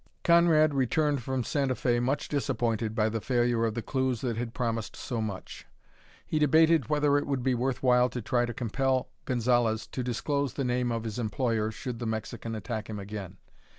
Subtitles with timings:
[0.23, 4.51] Conrad returned from Santa Fe much disappointed by the failure of the clews that had
[4.55, 5.67] promised so much.
[6.25, 10.55] He debated whether it would be worth while to try to compel Gonzalez to disclose
[10.55, 13.37] the name of his employer should the Mexican attack him again.